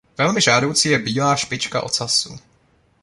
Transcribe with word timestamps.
Velmi 0.17 0.41
žádoucí 0.41 0.89
je 0.89 0.99
bílá 0.99 1.35
špička 1.35 1.81
ocasu. 1.81 2.39